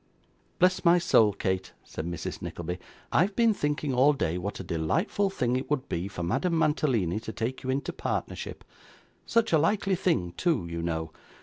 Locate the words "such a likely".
9.27-9.93